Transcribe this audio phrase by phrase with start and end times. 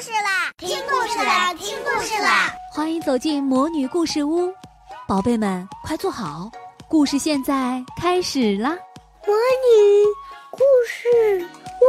[0.00, 0.52] 事啦！
[0.58, 1.54] 听故事啦！
[1.54, 2.52] 听故事啦！
[2.72, 4.52] 欢迎走进魔女故事屋，
[5.08, 6.50] 宝贝们快坐好，
[6.86, 8.76] 故事现在开始啦！
[9.26, 10.04] 魔女
[10.50, 11.48] 故事
[11.80, 11.84] 屋，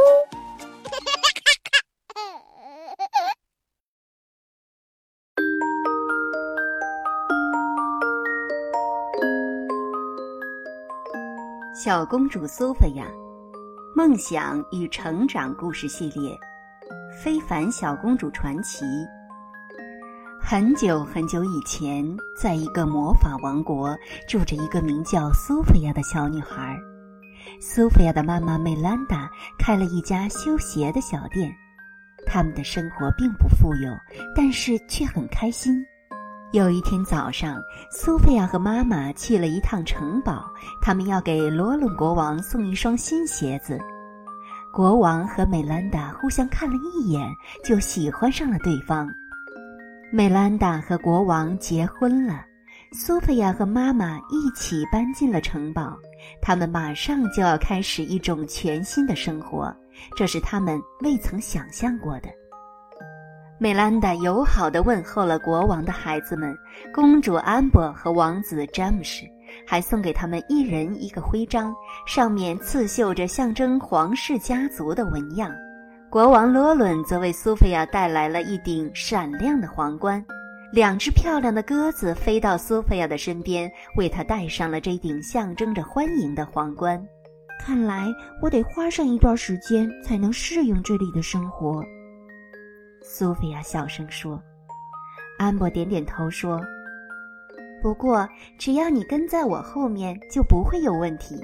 [11.74, 13.04] 小公主苏菲亚，
[13.94, 16.34] 梦想与成长故事系列。
[17.20, 18.84] 非凡小公主传奇。
[20.40, 22.06] 很久很久以前，
[22.40, 23.92] 在一个魔法王国，
[24.28, 26.78] 住着一个名叫苏菲亚的小女孩。
[27.60, 29.28] 苏菲亚的妈妈梅兰达
[29.58, 31.52] 开了一家修鞋的小店。
[32.24, 33.92] 他们的生活并不富有，
[34.36, 35.84] 但是却很开心。
[36.52, 40.44] 有一天早上，苏菲亚和妈妈去了一趟城堡，
[40.80, 43.76] 他们要给罗伦国王送一双新鞋子。
[44.72, 47.28] 国王和美兰达互相看了一眼，
[47.64, 49.08] 就喜欢上了对方。
[50.12, 52.44] 美兰达和国王结婚了，
[52.92, 55.96] 苏菲亚和妈妈一起搬进了城堡。
[56.40, 59.74] 他们马上就要开始一种全新的生活，
[60.16, 62.28] 这是他们未曾想象过的。
[63.58, 66.56] 美兰达友好地问候了国王的孩子们，
[66.94, 69.24] 公主安博和王子詹姆士。
[69.66, 71.74] 还送给他们一人一个徽章，
[72.06, 75.52] 上面刺绣着象征皇室家族的纹样。
[76.10, 80.24] 国王罗伦则为苏菲亚带来了一顶闪亮的皇冠。
[80.70, 87.02] 两只漂亮的鸽子飞到苏菲亚的身边，为她戴上了这顶象征着欢迎的皇冠。
[87.58, 88.06] 看来
[88.42, 91.82] 我得花上一段时间才能适应这里的生活。
[93.02, 94.42] 苏菲亚小声说。
[95.38, 96.60] 安博点点头说。
[97.80, 98.28] 不过，
[98.58, 101.40] 只要你跟在我后面，就不会有问题。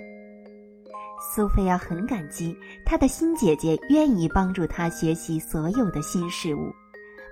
[1.35, 6.73] 苏菲亚很感激她的新姐姐愿意帮助她学习所有的新事物。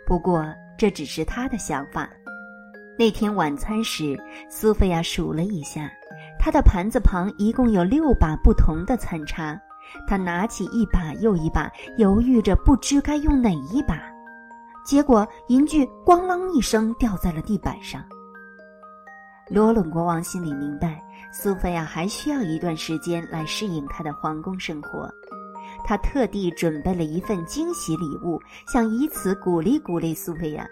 [0.06, 0.44] 不过，
[0.78, 2.08] 这只是她的想法。
[2.98, 5.90] 那天晚餐时，苏菲亚数了一下，
[6.38, 9.60] 她的盘子旁一共有六把不同的餐叉。
[10.06, 14.00] 她拿起一把又一把，犹豫着不知该用哪一把。
[14.84, 18.02] 结果，银具咣啷一声掉在了地板上。
[19.52, 20.98] 罗伦国王心里明白，
[21.30, 25.06] 苏菲亚还需要一段时间来适应她的皇宫生活。
[25.84, 30.66] 他特地准备了一份惊喜礼物，想以此鼓励鼓励苏菲亚。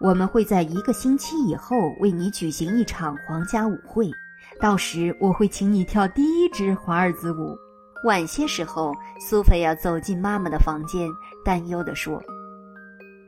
[0.00, 4.10] 我们会在一个星期以后为你举行一场皇家舞会，
[4.58, 7.54] 到时我会请你跳第一支华尔兹舞。
[8.04, 11.06] 晚些时候，苏菲亚走进妈妈的房间，
[11.44, 12.22] 担忧地说：“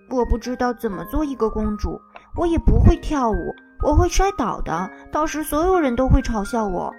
[0.08, 2.00] 我不知道怎么做一个公主，
[2.34, 3.36] 我也不会跳舞。”
[3.82, 6.92] 我会摔倒的，到时所有人都会嘲笑我。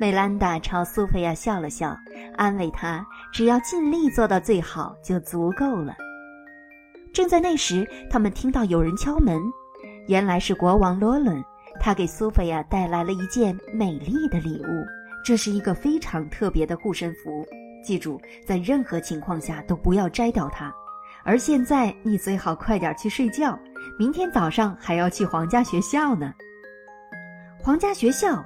[0.00, 1.96] 美兰达朝苏菲亚笑了笑，
[2.36, 5.94] 安慰她：“只要尽力做到最好就足够了。”
[7.12, 9.40] 正在那时，他们听到有人敲门，
[10.08, 11.42] 原来是国王罗伦。
[11.80, 14.86] 他给苏菲亚带来了一件美丽的礼物，
[15.24, 17.46] 这是一个非常特别的护身符。
[17.84, 20.72] 记住，在任何情况下都不要摘掉它。
[21.24, 23.58] 而现在，你最好快点去睡觉。
[23.98, 26.32] 明天早上还要去皇家学校呢。
[27.58, 28.44] 皇家学校，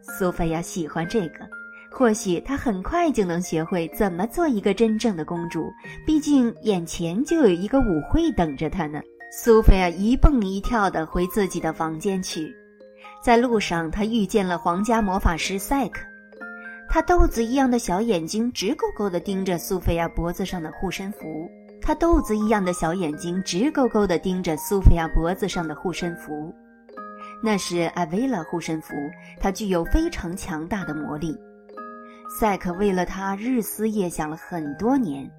[0.00, 1.46] 苏菲亚喜欢这个。
[1.90, 5.72] 或许她很快就能学会怎么做一个真正的公主。
[6.04, 9.00] 毕竟眼前就有一个舞会等着她呢。
[9.32, 12.54] 苏菲亚一蹦一跳的回自己的房间去。
[13.22, 16.00] 在路上，她遇见了皇家魔法师赛克。
[16.88, 21.50] 他豆子一样的小眼睛直勾勾的盯着苏菲亚脖子上的护身符。
[21.86, 26.52] 他豆子一样的小眼睛直勾勾地盯着苏菲亚脖子上的护身符，
[27.40, 28.92] 那是艾薇拉护身符，
[29.38, 31.38] 它具有非常强大的魔力。
[32.40, 35.30] 赛克为了它日思夜想了很多年，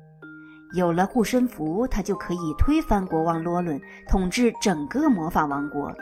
[0.73, 5.93] 有了护身符，他就可以推翻国王罗伦，统治整个魔法王国。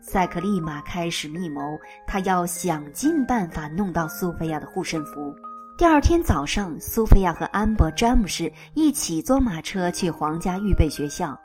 [0.00, 1.60] 赛克立马开始密谋，
[2.06, 5.36] 他要想尽办法弄到苏菲亚的护身符。
[5.78, 11.38] 第二天早上，苏菲亚和安博、詹姆士一起坐马车去皇家预备学校。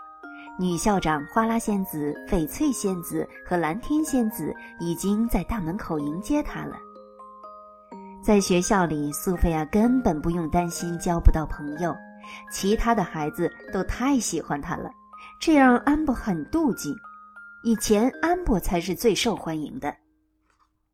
[0.57, 6.75] 女校长花拉仙子、翡翠仙子和蓝天仙子已经在大门口迎接她了。
[8.24, 11.95] 在学校里，苏菲亚根本不用担心交不到朋友，
[12.51, 14.89] 其他的孩子都太喜欢她了，
[15.39, 16.91] 这让安博很妒忌。
[17.63, 19.95] 以前安博才是最受欢迎的。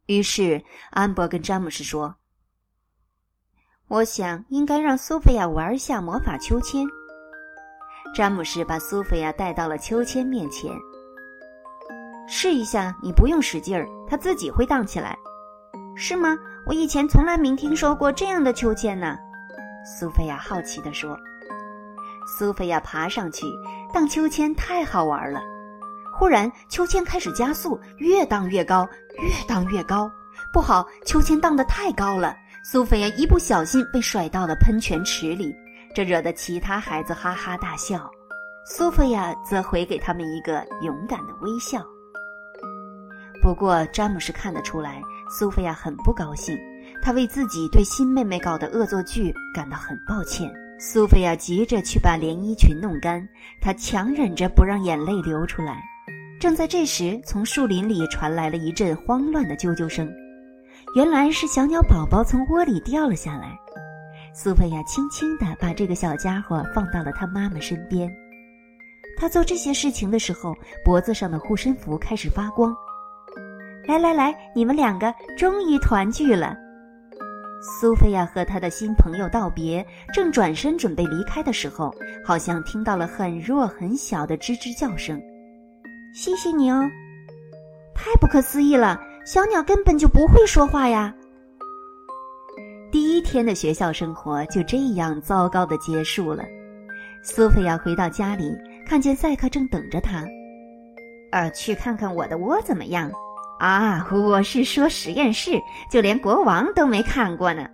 [0.07, 2.13] 于是安博跟詹姆士说。
[3.89, 6.86] 我想应该让苏菲亚玩一下魔法秋千。
[8.13, 10.71] 詹姆士把苏菲亚带到了秋千面前，
[12.27, 15.18] 试一下，你不用使劲儿，它自己会荡起来，
[15.95, 16.38] 是吗？
[16.68, 19.18] 我以前从来没听说过这样的秋千呢。
[19.83, 21.18] 苏菲亚好奇地说
[22.38, 23.44] ：“苏菲亚爬上去
[23.91, 25.41] 荡秋千，太好玩了。
[26.15, 28.88] 忽然，秋千开始加速，越荡越高，
[29.18, 30.12] 越荡越高。
[30.53, 35.56] 不好，秋千荡得太高了，苏菲亚一不小心被甩到了喷泉池里，
[35.94, 38.09] 这惹得其他孩子哈哈大笑。
[38.65, 41.83] 苏菲亚则回给他们一个勇敢的微笑。
[43.41, 46.57] 不过，詹姆斯看得出来，苏菲亚很不高兴，
[47.01, 50.51] 他为自己对新妹妹搞的恶作剧感到很抱歉。
[50.77, 53.27] 苏菲亚急着去把连衣裙弄干，
[53.62, 55.81] 她强忍着不让眼泪流出来。
[56.39, 60.09] 正在这时，从树林里传来了一阵慌乱的啾啾声，
[60.95, 63.56] 原来是小鸟宝宝从窝里掉了下来。
[64.33, 68.12] 苏菲亚轻轻地把这个小家伙放到了他妈妈身边。
[69.18, 72.75] 他做这些事情的时候，脖子上的护身符开始发光。
[73.86, 76.56] 来来来，你们两个终于团聚了。
[77.62, 81.94] 苏菲亚和她的新朋友道别，正转身准备离开的时候，
[82.24, 85.21] 好像听到了很弱很小的吱吱叫声。
[86.15, 86.81] 谢谢你哦，
[87.94, 89.00] 太不可思议了！
[89.31, 91.13] 小鸟根本就不会说话呀。
[92.91, 96.43] 第一天的学校生活就这样糟糕的结束了。
[97.21, 98.51] 苏菲亚回到家里，
[98.87, 100.25] 看见赛克正等着她。
[101.31, 103.11] 呃，去看看我的窝怎么样？
[103.59, 105.61] 啊，我是说实验室，
[105.91, 107.67] 就连国王都没看过呢。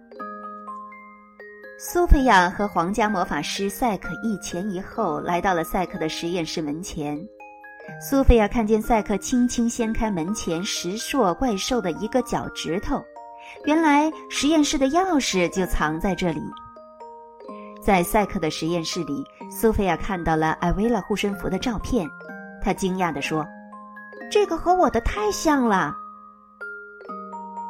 [1.79, 7.17] 苏菲亚和皇家魔法师赛克一前一后来到了赛克的实验室门前。
[8.01, 13.03] 苏菲亚看见赛克轻轻掀开门前石硕怪兽的一个脚趾头，
[13.63, 16.41] 原来实验室的钥匙就藏在这里。
[17.81, 22.07] 在赛克的实验室里，苏菲亚看到了艾薇拉护身符的照片，
[22.61, 23.45] 她惊讶地说
[24.29, 25.93] ：“这个和我的太像了。”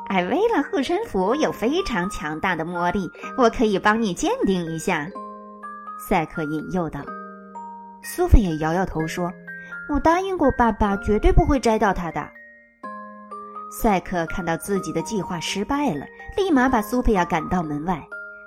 [0.09, 5.07] 艾薇拉护身符有非常强大的魔力，我可以帮你鉴定一下。”
[6.09, 7.01] 赛克引诱道。
[8.01, 9.31] 苏菲亚摇摇头说。
[9.87, 12.27] 我答应过爸爸，绝对不会摘掉它的。
[13.71, 16.05] 赛克看到自己的计划失败了，
[16.37, 18.01] 立马把苏菲亚赶到门外。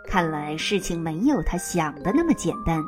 [0.06, 2.82] 看来事情没有他想的那么简单。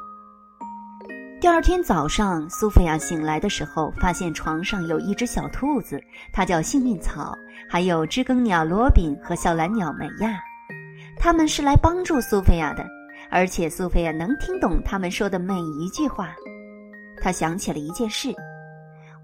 [1.41, 6.03] 第二天早上，苏菲亚醒来的时候，发现床上有一只小兔子，
[6.33, 7.35] 它叫幸运草，
[7.69, 10.41] 还有知更鸟罗宾和小蓝鸟梅亚。
[11.19, 12.85] 他们是来帮助苏菲亚的，
[13.31, 16.31] 而且苏菲亚能听懂他们说的每一句话。
[17.21, 18.35] 他想起了一件事，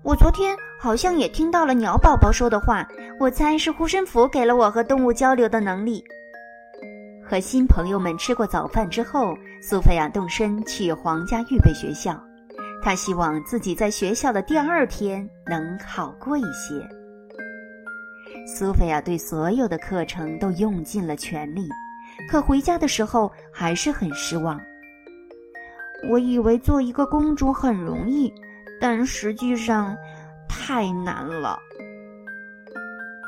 [0.03, 2.87] 我昨天好像也听到了鸟宝宝说的话，
[3.19, 6.05] 我猜是护身符给了我和动物交流的能力。
[7.29, 12.23] 和新朋友们吃过早饭之后，苏菲亚动身去皇家预备学校，
[12.83, 16.89] 她希望自己在学校的第二天能好过一些。
[18.47, 21.69] 苏菲亚对所有的课程都用尽了全力，
[22.31, 24.61] 可回家的时候还是很失望。
[26.09, 28.33] 我以为做一个公主很容易，
[28.81, 29.97] 但实际上
[30.49, 31.59] 太难了。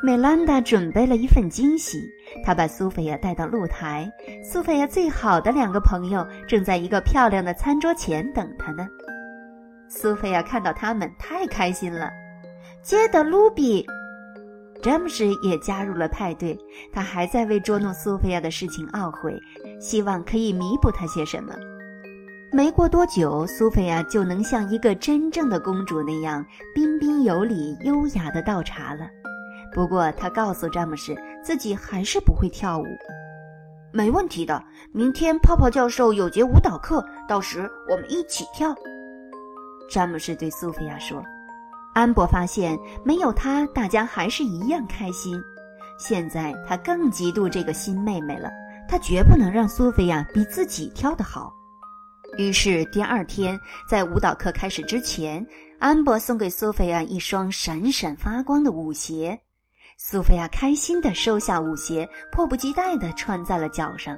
[0.01, 1.99] 美兰达准备了一份惊喜，
[2.45, 4.09] 她把苏菲亚带到露台。
[4.45, 8.87] 苏菲亚最好的两个朋友正在一个漂亮的餐桌前等她呢。
[9.89, 12.11] 苏菲亚看到他们，太开心了。
[12.81, 13.85] 接着，卢比、
[14.81, 16.57] 詹姆斯也加入了派对。
[16.93, 19.37] 他还在为捉弄苏菲亚的事情懊悔，
[19.81, 21.53] 希望可以弥补他些什么。
[22.51, 29.07] 没过多久，苏菲亚就能像一个真正的公主那样彬彬有礼、优雅的倒茶了。
[29.75, 31.15] 不过，她告诉詹姆士，
[31.45, 32.87] 自己还是不会跳舞。
[33.93, 38.75] 没问题的，明天泡泡教授有节舞蹈课，到时我们一起跳。
[39.91, 41.23] 詹姆士对苏菲亚说
[41.95, 45.39] ：“安博发现，没有他，大家还是一样开心。
[45.99, 48.51] 现在他更嫉妒这个新妹妹了，
[48.89, 51.55] 他绝不能让苏菲亚比自己跳得好。”
[52.37, 53.59] 于是第二天，
[53.89, 55.45] 在舞蹈课开始之前，
[55.79, 59.39] 安博送给苏菲亚一双闪闪发光的舞鞋。
[59.97, 64.17] 苏菲亚开心地收下舞鞋，迫不及待地穿在了脚上。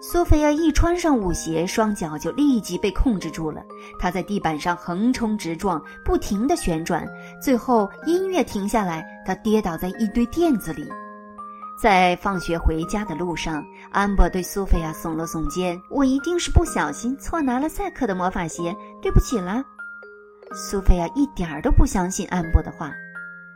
[0.00, 3.62] 苏菲亚一穿上舞鞋，双脚就立即被控制住了。
[4.00, 7.06] 她在地板上横冲直撞，不停地旋转，
[7.40, 10.88] 最后音乐停下来，她跌倒在一堆垫子里。
[11.80, 19.62] 在放学回家的路上，安博对苏菲亚耸了耸肩：“我一定是不小心错拿了赛克的魔法鞋，对不起了。”
[20.52, 22.90] 苏菲亚一点儿都不相信安博的话。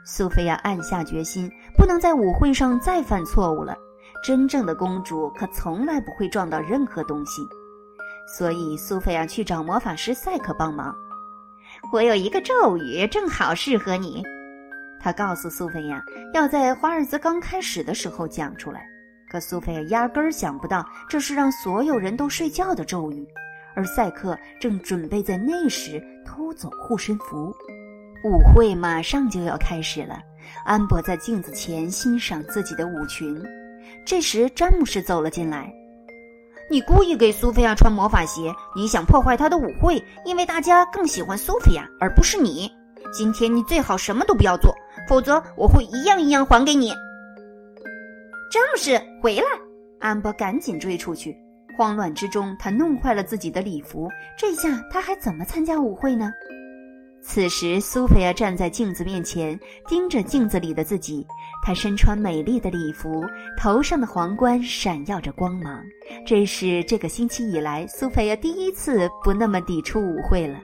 [0.04, 3.76] 苏菲亚暗下决心，不能在舞会上再犯错误了。
[4.24, 7.42] 真正的公主可从来不会撞到任何东西，
[8.38, 10.94] 所以苏菲亚去找魔法师赛克帮忙。
[11.92, 14.22] 我有一个咒语，正好适合你。
[15.02, 16.00] 他告诉苏菲亚，
[16.32, 18.86] 要在华尔兹刚开始的时候讲出来。
[19.28, 23.26] 可苏菲亚压根儿想不到，这是让所有人都睡觉的咒语，
[23.74, 27.52] 而赛克正准备在那时偷走护身符。
[28.24, 30.20] 舞会马上就要开始了，
[30.64, 33.42] 安博在镜子前欣赏自己的舞裙。
[34.06, 35.72] 这时，詹姆士走了进来。
[36.70, 42.70] 你故意给苏菲亚穿魔法鞋，你想破坏她的舞会，因为大家更喜欢苏菲亚而不是你。
[43.12, 44.74] 今天你最好什么都不要做，
[45.08, 46.88] 否则我会一样一样还给你。
[48.50, 49.44] 詹姆士，回来！
[50.00, 51.36] 安博赶紧追出去，
[51.78, 54.08] 慌乱之中，他弄坏了自己的礼服。
[54.36, 56.32] 这下他还怎么参加舞会呢？
[57.24, 61.24] 此时，苏菲亚站在镜子面前，盯着镜子里的自己。
[61.64, 63.24] 她身穿美丽的礼服，
[63.56, 65.80] 头上的皇冠闪耀着光芒。
[66.26, 70.58] 这是这个星期以来，苏菲亚第一次不那么抵触舞会了。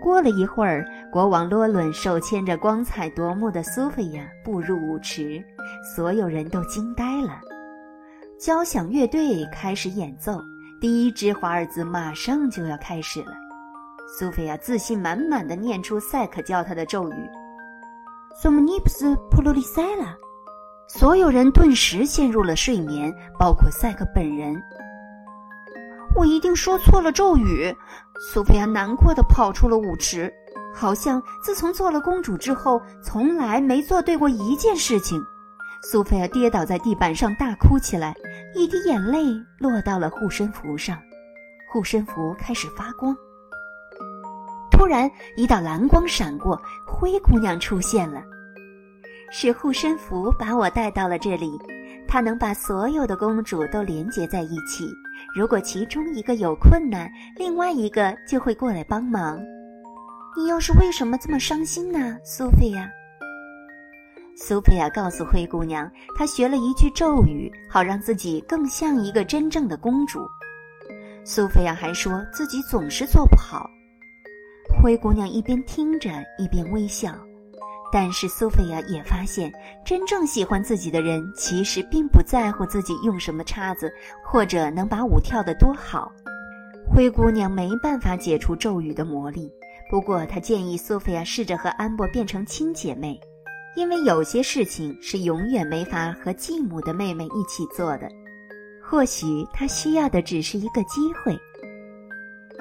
[0.00, 5.42] 过了一会儿，国王罗伦手牵着光彩夺目的苏菲亚步入舞池，
[5.94, 7.40] 所有人都惊呆了。
[8.38, 10.40] 交响乐队开始演奏，
[10.80, 13.32] 第一支华尔兹马上就要开始了。
[14.18, 17.30] 苏菲亚自信满满的念出赛克教她的咒语
[18.40, 20.16] ：“Somnipus p l u r i s e l a
[20.88, 24.56] 所有人顿时陷入了睡眠，包括赛克本人。
[26.16, 27.74] 我一定说错了咒语。
[28.20, 30.32] 苏菲亚难过的跑出了舞池，
[30.74, 35.22] 好像自从做了公主之后，从来没做对过一件事情。
[35.82, 38.12] 苏菲亚跌倒在地板上，大哭起来，
[38.56, 39.24] 一滴眼泪
[39.58, 40.98] 落到了护身符上，
[41.70, 43.16] 护身符开始发光。
[44.72, 48.20] 突然，一道蓝光闪过，灰姑娘出现了。
[49.30, 51.56] 是护身符把我带到了这里，
[52.08, 54.92] 它能把所有的公主都连接在一起。
[55.34, 59.38] 如果其中一个有困难，另外一个就会过来帮忙。
[60.36, 62.88] 你又是为什么这么伤心呢，苏菲亚？
[64.36, 70.20] 苏菲亚告诉灰姑娘，她学了一句咒语，好让自己更像一个真正的公主。
[71.24, 73.68] 苏菲亚还说自己总是做不好。
[74.80, 76.08] 灰姑娘一边听着，
[76.38, 77.12] 一边微笑。
[77.90, 79.52] 但是苏菲亚也发现，
[79.84, 83.92] 真正喜欢自己的人，其实并不在乎自己用什么叉子，
[84.24, 86.12] 或者能把舞跳得多好。
[86.90, 89.50] 灰姑娘没办法解除咒语的魔力，
[89.90, 93.18] 不过她建议苏菲亚试着和安博变成亲姐妹，
[93.76, 98.08] 因为有些事情是永远没法和继母的妹妹一起做的。
[98.82, 101.38] 或许她需要的只是一个机会。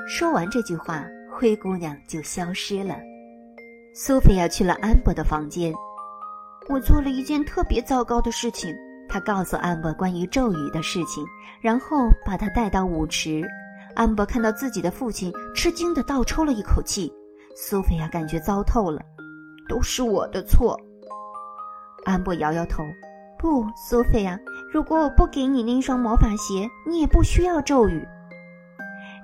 [0.07, 1.05] 说完这句话。
[1.39, 2.97] 灰姑娘就消失了。
[3.99, 5.73] 苏菲亚去了安博的房间。
[6.69, 8.71] 我做了一件特别糟糕的事情。
[9.09, 11.25] 她告诉安博关于咒语的事情，
[11.59, 13.43] 然后把他带到舞池。
[13.95, 17.11] 安博看到自己的父亲，吃惊地倒抽了一口气。
[17.55, 19.01] 苏菲亚感觉糟透了，
[19.67, 20.79] 都是我的错。
[22.05, 22.83] 安博摇摇头
[23.39, 24.39] ：“不，苏菲亚，
[24.71, 28.07] 如果我不给你那双魔法鞋，你也不需要咒语。”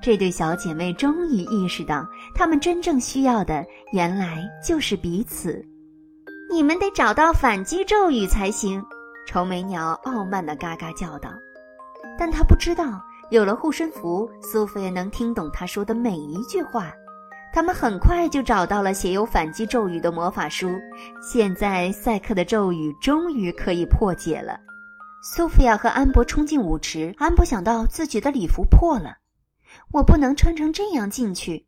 [0.04, 2.06] 这对小姐妹终于意识到，
[2.36, 5.66] 她们真正需要的原来就是彼此。
[6.52, 8.84] 你们得找到反击咒语才行。
[9.26, 11.32] 丑眉鸟傲慢地嘎嘎叫道。
[12.20, 16.92] 但他不知道，有了护身符，苏菲能听懂他说的每一句话。
[17.54, 20.70] 他们很快就找到了写有反击咒语的魔法书。
[21.22, 24.60] 现在，赛克的咒语终于可以破解了。
[25.24, 29.16] 苏菲亚和安博冲进舞池，安博想到自己的礼服破了。
[29.92, 31.66] 我不能穿成这样进去。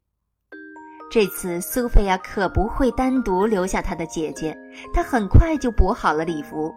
[1.11, 4.57] 这次苏菲亚可不会单独留下她的姐姐，
[4.93, 6.73] 她很快就补好了礼服。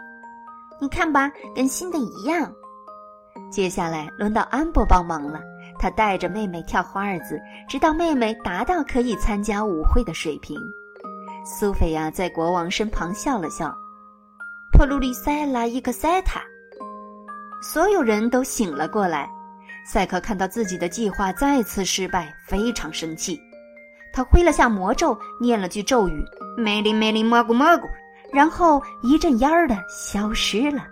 [0.80, 2.52] 你看吧，跟新的一样。
[3.50, 5.40] 接下来轮到安博帮忙了，
[5.78, 10.58] 他带着妹妹跳华尔兹，直到妹妹达到可以参加舞会的水平。
[11.44, 13.74] 苏菲亚在国王身旁笑了笑。
[14.72, 16.42] 普鲁里塞拉伊克塞塔，
[17.62, 19.28] 所有人都醒了过来。
[19.90, 23.40] 赛克看到自己的计划再次失败，非常生气。
[24.12, 26.22] 他挥了下魔咒，念了句咒语
[26.58, 27.88] “梅里梅里蘑菇蘑菇”，
[28.30, 30.86] 然后一阵烟儿的消失了。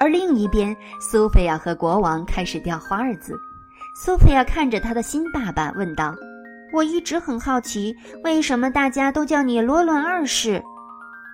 [0.00, 3.38] 而另一边，苏菲亚和国王开始掉花儿子。
[4.02, 6.14] 苏菲亚看着他的新爸爸，问道
[6.72, 7.94] ：“我一直很好奇，
[8.24, 10.62] 为什么大家都叫你罗伦二世？”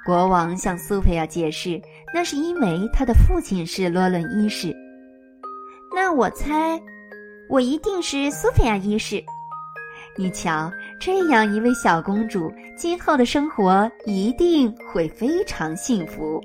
[0.05, 1.81] 国王向苏菲亚解释
[2.12, 4.75] ：“那是因为他的父亲是罗伦一世。”
[5.95, 6.81] 那我猜，
[7.49, 9.23] 我一定是苏菲亚一世。
[10.17, 16.41] 你瞧，这样一位小公主，今后的生活一定会非常幸福。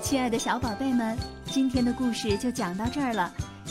[0.00, 3.32] 亲爱的小宝贝们，今天的故事就讲到这儿了。